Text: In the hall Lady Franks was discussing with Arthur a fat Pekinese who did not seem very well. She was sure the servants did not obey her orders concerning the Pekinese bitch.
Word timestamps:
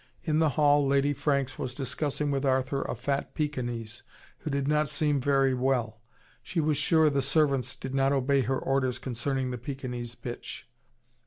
In 0.23 0.39
the 0.39 0.49
hall 0.49 0.87
Lady 0.87 1.13
Franks 1.13 1.59
was 1.59 1.75
discussing 1.75 2.31
with 2.31 2.43
Arthur 2.43 2.81
a 2.81 2.95
fat 2.95 3.35
Pekinese 3.35 4.01
who 4.39 4.49
did 4.49 4.67
not 4.67 4.89
seem 4.89 5.21
very 5.21 5.53
well. 5.53 6.01
She 6.41 6.59
was 6.59 6.75
sure 6.77 7.07
the 7.11 7.21
servants 7.21 7.75
did 7.75 7.93
not 7.93 8.11
obey 8.11 8.41
her 8.41 8.57
orders 8.57 8.97
concerning 8.97 9.51
the 9.51 9.59
Pekinese 9.59 10.15
bitch. 10.15 10.63